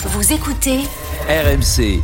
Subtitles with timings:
[0.00, 0.78] Vous écoutez
[1.28, 2.00] RMC.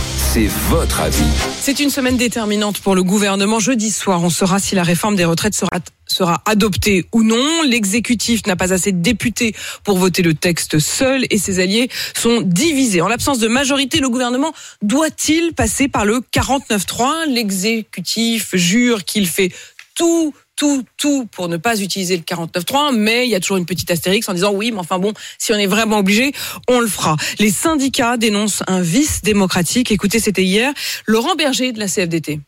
[0.00, 1.22] C'est votre avis.
[1.60, 3.60] C'est une semaine déterminante pour le gouvernement.
[3.60, 7.62] Jeudi soir, on saura si la réforme des retraites sera, sera adoptée ou non.
[7.62, 9.54] L'exécutif n'a pas assez de députés
[9.84, 13.00] pour voter le texte seul et ses alliés sont divisés.
[13.00, 14.52] En l'absence de majorité, le gouvernement
[14.82, 19.52] doit-il passer par le 49-3 L'exécutif jure qu'il fait
[19.94, 23.66] tout tout, tout pour ne pas utiliser le 49.3, mais il y a toujours une
[23.66, 26.32] petite astérix en disant oui, mais enfin bon, si on est vraiment obligé,
[26.68, 27.16] on le fera.
[27.38, 29.92] Les syndicats dénoncent un vice démocratique.
[29.92, 30.72] Écoutez, c'était hier,
[31.06, 32.40] Laurent Berger de la CFDT.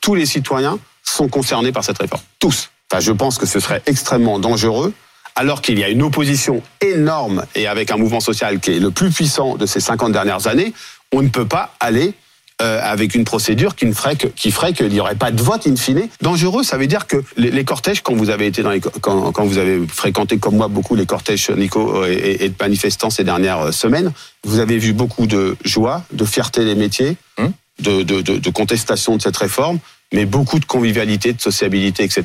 [0.00, 2.22] Tous les citoyens sont concernés par cette réforme.
[2.38, 2.70] Tous.
[2.90, 4.92] Enfin, je pense que ce serait extrêmement dangereux
[5.34, 8.90] alors qu'il y a une opposition énorme et avec un mouvement social qui est le
[8.90, 10.74] plus puissant de ces 50 dernières années,
[11.10, 12.12] on ne peut pas aller
[12.62, 15.42] euh, avec une procédure qui, ne ferait que, qui ferait qu'il n'y aurait pas de
[15.42, 16.08] vote in fine.
[16.20, 19.44] Dangereux, ça veut dire que les, cortèges, quand vous avez été dans les, quand, quand,
[19.44, 23.60] vous avez fréquenté comme moi beaucoup les cortèges, Nico, et, et, de manifestants ces dernières
[23.60, 24.12] euh, semaines,
[24.44, 28.50] vous avez vu beaucoup de joie, de fierté des métiers, hum de, de, de, de
[28.50, 29.78] contestation de cette réforme,
[30.12, 32.24] mais beaucoup de convivialité, de sociabilité, etc.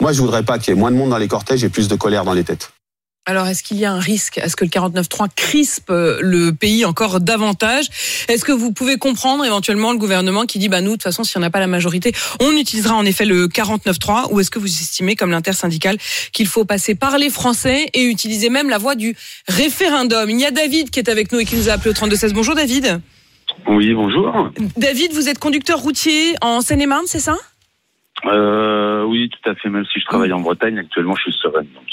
[0.00, 1.88] Moi, je voudrais pas qu'il y ait moins de monde dans les cortèges et plus
[1.88, 2.70] de colère dans les têtes.
[3.28, 4.38] Alors, est-ce qu'il y a un risque?
[4.38, 7.84] Est-ce que le 49.3 crispe euh, le pays encore davantage?
[8.26, 11.24] Est-ce que vous pouvez comprendre éventuellement le gouvernement qui dit, bah nous, de toute façon,
[11.24, 14.58] si on n'a pas la majorité, on utilisera en effet le 49.3 Ou est-ce que
[14.58, 15.98] vous estimez, comme l'intersyndicale,
[16.32, 19.14] qu'il faut passer par les Français et utiliser même la voie du
[19.46, 20.30] référendum?
[20.30, 22.32] Il y a David qui est avec nous et qui nous a appelé au 3216.
[22.32, 23.02] Bonjour David.
[23.66, 24.48] Oui, bonjour.
[24.78, 27.36] David, vous êtes conducteur routier en Seine-et-Marne, c'est ça?
[28.24, 29.68] Euh, Oui, tout à fait.
[29.68, 31.68] Même si je travaille en Bretagne, actuellement, je suis sereine.
[31.74, 31.84] Donc...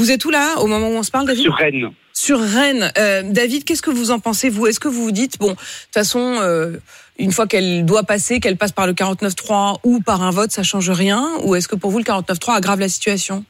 [0.00, 1.90] Vous êtes où là, au moment où on se parle, David Sur Rennes.
[2.14, 2.90] Sur Rennes.
[2.96, 4.66] Euh, David, qu'est-ce que vous en pensez, vous?
[4.66, 6.78] Est-ce que vous vous dites, bon, de toute façon, euh,
[7.18, 10.62] une fois qu'elle doit passer, qu'elle passe par le 49-3 ou par un vote, ça
[10.62, 11.22] change rien?
[11.44, 13.44] Ou est-ce que pour vous, le 49-3 aggrave la situation?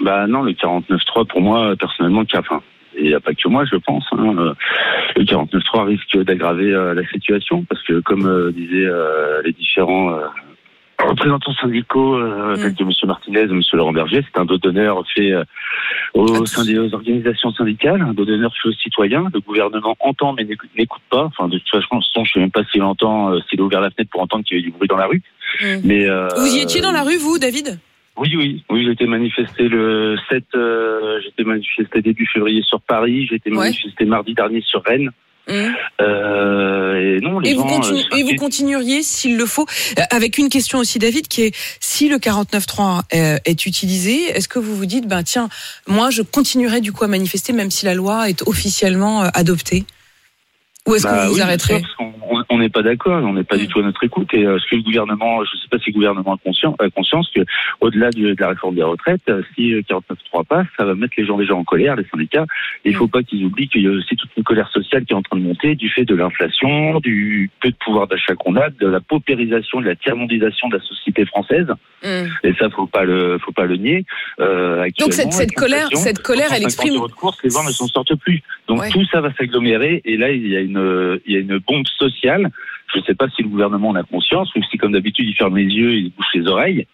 [0.00, 2.62] Bah non, le 49-3, pour moi, personnellement, enfin,
[2.98, 4.06] il n'y a pas que moi, je pense.
[4.12, 4.54] Hein,
[5.14, 8.88] le 49-3 risque d'aggraver euh, la situation parce que, comme disaient
[9.44, 10.20] les différents
[10.98, 12.72] représentants syndicaux euh, mm.
[12.72, 12.90] de M.
[13.06, 13.60] Martinez, M.
[13.72, 15.44] Laurent Berger, c'est un dos d'honneur fait euh,
[16.14, 19.24] au sein des organisations syndicales, un dos d'honneur fait aux citoyens.
[19.32, 20.46] Le gouvernement entend mais
[20.76, 21.24] n'écoute pas.
[21.24, 23.80] Enfin, de toute façon, je ne sais même pas s'il entend, euh, s'il a ouvert
[23.80, 25.22] la fenêtre pour entendre qu'il y avait du bruit dans la rue.
[25.60, 25.76] Mm.
[25.84, 27.78] Mais euh, vous y étiez dans la rue, vous, David?
[28.18, 32.80] Oui, oui, oui, j'ai été manifesté le 7, euh, j'ai été manifesté début février sur
[32.80, 33.56] Paris, j'ai été ouais.
[33.56, 35.10] manifesté mardi dernier sur Rennes.
[35.48, 35.52] Mmh.
[36.00, 39.66] Euh, et, non, les et, gens, vous euh, et vous continueriez s'il le faut,
[39.98, 44.48] euh, avec une question aussi David qui est si le 49.3 est, est utilisé, est-ce
[44.48, 45.48] que vous vous dites ben tiens
[45.86, 49.84] moi je continuerai du coup à manifester même si la loi est officiellement euh, adoptée?
[50.86, 51.82] Ou est-ce bah, que vous arrêterez
[52.48, 53.60] on n'est pas d'accord, on n'est pas mmh.
[53.60, 54.32] du tout à notre écoute.
[54.32, 56.74] Et euh, ce que le gouvernement, je ne sais pas si le gouvernement a conscience,
[56.78, 57.40] a conscience que
[57.80, 61.36] au-delà de la réforme des retraites, euh, si 49.3 passe, ça va mettre les gens
[61.36, 62.46] déjà en colère, les syndicats.
[62.84, 65.04] Et il ne faut pas qu'ils oublient qu'il y a aussi toute une colère sociale
[65.04, 68.34] qui est en train de monter du fait de l'inflation, du peu de pouvoir d'achat
[68.34, 71.68] qu'on a, de la paupérisation, de la tiers-mondisation de la société française.
[72.04, 72.08] Mmh.
[72.44, 74.04] Et ça, faut pas le, faut pas le nier.
[74.40, 76.94] Euh, Donc cette, cette colère, cette colère, elle exprime.
[76.94, 78.42] De course, les gens ne s'en sortent plus.
[78.68, 78.90] Donc ouais.
[78.90, 80.02] tout ça va s'agglomérer.
[80.04, 82.50] Et là, il y a une, il y a une bombe sociale.
[82.92, 85.34] Je ne sais pas si le gouvernement en a conscience ou si, comme d'habitude, il
[85.34, 86.86] ferme les yeux, il bouche les oreilles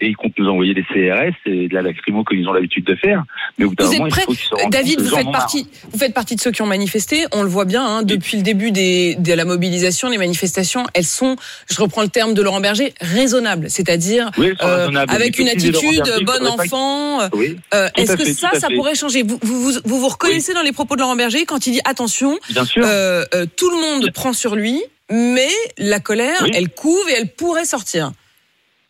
[0.00, 2.94] et ils comptent nous envoyer des CRS et de la lacrymo qu'ils ont l'habitude de
[2.94, 3.24] faire.
[3.58, 4.24] Mais au bout vous êtes prêt
[4.70, 7.24] David, vous faites partie, vous faites partie de ceux qui ont manifesté.
[7.32, 11.04] On le voit bien hein, depuis le début des, de la mobilisation, les manifestations, elles
[11.04, 11.36] sont,
[11.70, 16.46] je reprends le terme de Laurent Berger, raisonnables, c'est-à-dire oui, euh, avec une attitude bon
[16.46, 17.28] enfant.
[17.32, 20.52] Oui, euh, Est-ce que fait, ça, ça pourrait changer vous vous, vous, vous, vous reconnaissez
[20.52, 20.56] oui.
[20.56, 22.38] dans les propos de Laurent Berger quand il dit attention,
[22.78, 23.24] euh,
[23.56, 25.48] tout le monde prend sur lui, mais
[25.78, 28.12] la colère, elle couve et elle pourrait sortir.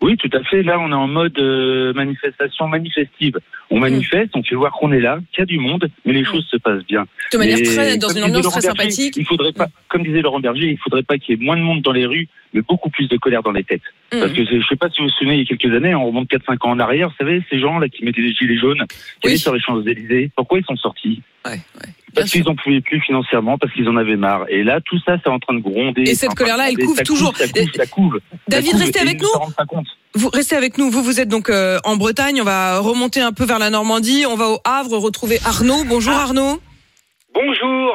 [0.00, 0.62] Oui, tout à fait.
[0.62, 3.38] Là, on est en mode euh, manifestation manifestive.
[3.70, 6.24] On manifeste, on fait voir qu'on est là, qu'il y a du monde, mais les
[6.24, 7.04] choses se passent bien.
[7.32, 9.16] De manière très, dans une ambiance très Berger, sympathique.
[9.16, 11.62] Il faudrait pas, comme disait Laurent Berger, il faudrait pas qu'il y ait moins de
[11.62, 13.82] monde dans les rues, mais beaucoup plus de colère dans les têtes.
[14.12, 14.20] Mmh.
[14.20, 16.06] Parce que je sais pas si vous vous souvenez, il y a quelques années, on
[16.06, 18.82] remonte 4-5 ans en arrière, vous savez, ces gens là qui mettaient des gilets jaunes,
[18.88, 19.30] qui oui.
[19.30, 21.22] allaient sur les Champs-Élysées, pourquoi ils sont sortis?
[21.44, 21.92] Ouais, ouais.
[22.14, 24.46] Parce qu'ils n'en pouvaient plus financièrement, parce qu'ils en avaient marre.
[24.48, 26.02] Et là, tout ça, c'est en train de gronder.
[26.02, 27.36] Et cette colère-là, elle couve toujours.
[27.36, 29.28] Ça couve, ça couve, David, ça restez avec nous.
[30.14, 30.90] Vous restez avec nous.
[30.90, 32.40] Vous, vous êtes donc euh, en Bretagne.
[32.40, 34.24] On va remonter un peu vers la Normandie.
[34.26, 35.84] On va au Havre retrouver Arnaud.
[35.84, 36.22] Bonjour ah.
[36.22, 36.60] Arnaud.
[37.34, 37.94] Bonjour.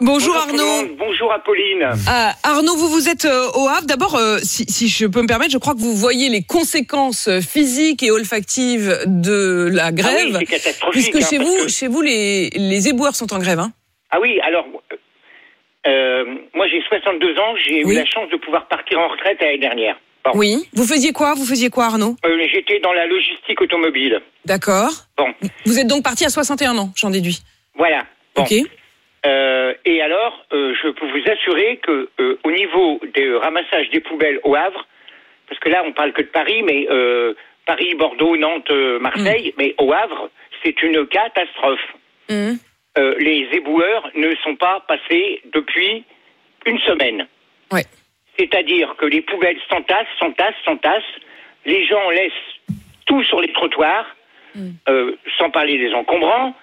[0.00, 0.94] Bonjour, Arnaud.
[0.98, 1.90] Bonjour Apolline.
[2.08, 3.86] Ah, Arnaud, vous vous êtes euh, au Havre.
[3.86, 7.28] D'abord, euh, si, si, je peux me permettre, je crois que vous voyez les conséquences
[7.40, 11.68] physiques et olfactives de la grève, ah oui, puisque hein, chez vous, que...
[11.68, 13.58] chez vous, les, les éboueurs sont en grève.
[13.58, 13.72] Hein
[14.10, 14.66] ah oui, alors
[15.86, 16.24] euh,
[16.54, 17.94] moi j'ai 62 ans, j'ai oui.
[17.94, 19.96] eu la chance de pouvoir partir en retraite l'année dernière.
[20.24, 20.32] Bon.
[20.34, 20.68] Oui.
[20.74, 21.34] Vous faisiez quoi?
[21.34, 22.16] Vous faisiez quoi, Arnaud?
[22.26, 24.20] Euh, J'étais dans la logistique automobile.
[24.44, 24.90] D'accord.
[25.16, 25.28] Bon.
[25.64, 27.40] Vous êtes donc parti à 61 ans, j'en déduis.
[27.74, 28.04] Voilà.
[28.34, 28.42] Bon.
[28.42, 28.52] Ok.
[29.26, 34.00] Euh, et alors, euh, je peux vous assurer que euh, au niveau des ramassages des
[34.00, 34.86] poubelles au Havre,
[35.48, 36.86] parce que là on parle que de Paris, mais
[37.66, 38.70] Paris, Bordeaux, Nantes,
[39.00, 40.30] Marseille, mais au Havre,
[40.62, 41.94] c'est une catastrophe.
[42.98, 46.04] Euh, les éboueurs ne sont pas passés depuis
[46.66, 47.26] une semaine.
[47.72, 47.84] Ouais.
[48.38, 51.02] C'est-à-dire que les poubelles s'entassent, s'entassent, s'entassent.
[51.66, 52.32] Les gens laissent
[53.06, 54.06] tout sur les trottoirs,
[54.88, 56.54] euh, sans parler des encombrants.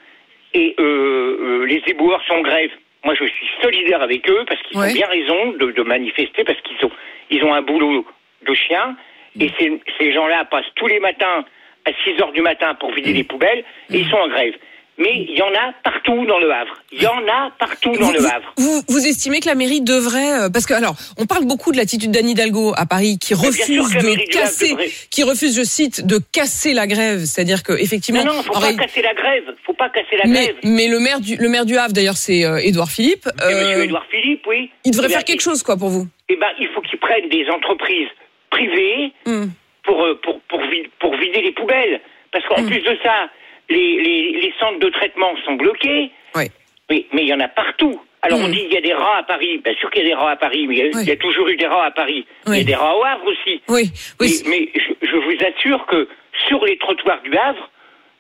[0.54, 2.72] Et euh, euh, les éboueurs sont en grève.
[3.04, 4.90] Moi, je suis solidaire avec eux parce qu'ils Ouais.
[4.90, 6.92] ont bien raison de, de manifester parce qu'ils ont,
[7.30, 8.06] ils ont un boulot
[8.48, 8.96] de chien.
[9.40, 11.46] Et ces, ces gens-là passent tous les matins
[11.86, 14.56] à 6 heures du matin pour vider les poubelles et ils sont en grève.
[15.00, 16.74] Mais il y en a partout dans le Havre.
[16.92, 18.52] Il y en a partout dans Vous, le Havre.
[18.58, 21.78] vous, vous estimez que la mairie devrait, euh, parce que alors, on parle beaucoup de
[21.78, 24.76] l'attitude d'Anne Hidalgo à Paris, qui refuse de casser,
[25.12, 28.74] qui refuse, je cite, de casser la grève, c'est-à-dire que effectivement, Non, non, faut pas
[28.74, 29.44] casser la grève.
[29.66, 30.56] Faut pas casser la mais, grève.
[30.64, 33.28] mais le maire du le maire du Havre, d'ailleurs, c'est euh, Édouard Philippe.
[33.36, 34.72] Monsieur euh, Édouard Philippe, oui.
[34.84, 36.08] il devrait Eh faire quelque chose, quoi, pour vous.
[36.30, 38.10] Eh ben, il faut qu'ils prennent des entreprises
[38.50, 39.48] privées Hmm.
[39.84, 40.60] pour, pour, pour,
[41.00, 42.02] pour vider les poubelles.
[42.32, 42.68] Parce qu'en Mm.
[42.68, 43.30] plus de ça,
[43.70, 46.12] les, les, les centres de traitement sont bloqués.
[46.36, 46.50] Ouais.
[46.90, 48.00] Mais mais il y en a partout.
[48.22, 48.52] Alors on Mm.
[48.52, 49.60] dit il y a des rats à Paris.
[49.64, 51.02] Bien sûr qu'il y a des rats à Paris, mais il y a, Oui.
[51.04, 52.26] il y a toujours eu des rats à Paris.
[52.46, 52.62] Il y Oui.
[52.62, 53.62] a des rats au Havre aussi.
[53.70, 53.84] Oui,
[54.20, 54.42] oui.
[54.46, 56.08] Mais, mais je, je vous assure que
[56.48, 57.70] sur les trottoirs du Havre,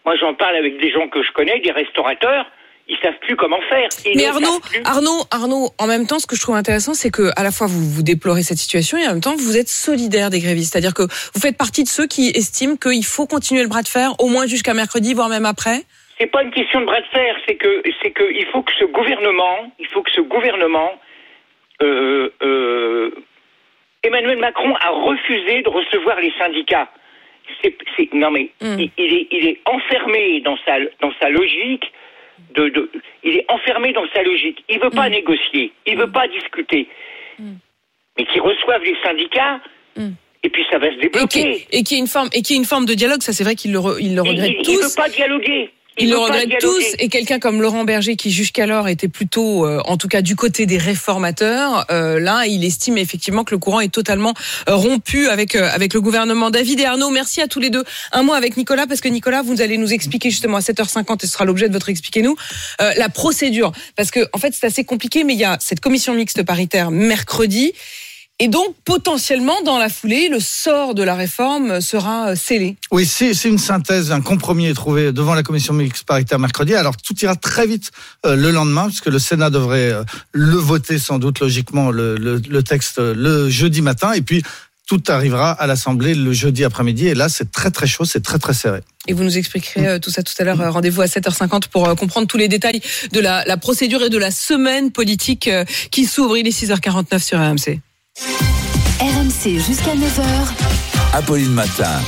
[0.05, 2.45] moi j'en parle avec des gens que je connais, des restaurateurs,
[2.89, 3.89] ils savent plus comment faire.
[4.06, 4.60] Ils Mais Arnaud.
[4.86, 7.68] Arnaud, Arnaud, en même temps, ce que je trouve intéressant, c'est que à la fois
[7.68, 10.94] vous vous déplorez cette situation et en même temps vous êtes solidaire des grévistes, c'est-à-dire
[10.94, 14.12] que vous faites partie de ceux qui estiment qu'il faut continuer le bras de fer
[14.19, 15.84] au moins jusqu'à mercredi, voire même après.
[16.19, 18.72] C'est pas une question de bras de fer, c'est que c'est que il faut que
[18.80, 20.92] ce gouvernement, il faut que ce gouvernement,
[21.83, 23.12] euh, euh,
[24.04, 26.90] Emmanuel Macron a refusé de recevoir les syndicats.
[28.13, 28.80] Non mais Mm.
[28.80, 31.92] il, il est il est enfermé dans sa dans sa logique
[32.56, 32.89] de, de
[33.24, 34.63] il est enfermé dans sa logique.
[34.69, 36.88] Il veut pas négocier, il veut pas discuter,
[37.39, 39.60] mais qu'il reçoive les syndicats
[39.95, 40.12] Mm.
[40.44, 41.66] et puis ça va se Et qu'il débloquer.
[41.72, 43.34] et qu'il y ait une forme et qu'il y ait une forme de dialogue, ça
[43.34, 44.95] c'est vrai qu'ils le, re- ils le Il, regrettent il- il veut tous.
[44.95, 45.72] pas dialoguer.
[45.99, 49.97] Ils le regrettent tous et quelqu'un comme Laurent Berger qui jusqu'alors était plutôt, euh, en
[49.97, 53.91] tout cas du côté des réformateurs, euh, là il estime effectivement que le courant est
[53.91, 54.33] totalement
[54.69, 56.51] euh, rompu avec euh, avec le gouvernement.
[56.51, 57.83] David et Arnaud, merci à tous les deux.
[58.11, 61.27] Un mot avec Nicolas parce que Nicolas, vous allez nous expliquer justement à 7h50 et
[61.27, 62.35] ce sera l'objet de votre expliquez-nous
[62.81, 65.79] euh, la procédure parce que en fait c'est assez compliqué, mais il y a cette
[65.79, 67.73] commission mixte paritaire mercredi.
[68.39, 72.78] Et donc, potentiellement, dans la foulée, le sort de la réforme sera euh, scellé.
[72.92, 76.75] Oui, c'est une synthèse, un compromis est trouvé devant la commission mixte paritaire mercredi.
[76.75, 77.89] Alors tout ira très vite
[78.28, 80.04] euh, le lendemain, puisque le Sénat devrait euh,
[80.34, 84.44] le voter sans doute logiquement le, le, le texte le jeudi matin, et puis
[84.86, 87.07] tout arrivera à l'Assemblée le jeudi après-midi.
[87.07, 88.81] Et là, c'est très très chaud, c'est très très serré.
[89.07, 90.72] Et vous nous expliquerez tout ça tout à l'heure.
[90.72, 92.81] Rendez-vous à 7h50 pour comprendre tous les détails
[93.12, 95.50] de la, la procédure et de la semaine politique
[95.92, 96.38] qui s'ouvre.
[96.38, 97.81] Il est 6h49 sur RMC.
[99.00, 101.14] RMC jusqu'à 9h.
[101.14, 102.02] Apolline Matin.